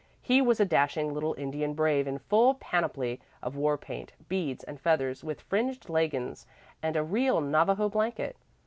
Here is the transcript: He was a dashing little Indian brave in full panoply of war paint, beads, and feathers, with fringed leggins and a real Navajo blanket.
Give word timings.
He 0.23 0.41
was 0.41 0.59
a 0.59 0.65
dashing 0.65 1.13
little 1.13 1.35
Indian 1.37 1.75
brave 1.75 2.07
in 2.07 2.17
full 2.17 2.55
panoply 2.55 3.21
of 3.43 3.55
war 3.55 3.77
paint, 3.77 4.13
beads, 4.27 4.63
and 4.63 4.81
feathers, 4.81 5.23
with 5.23 5.41
fringed 5.41 5.89
leggins 5.89 6.47
and 6.81 6.95
a 6.95 7.03
real 7.03 7.39
Navajo 7.39 7.87
blanket. 7.87 8.35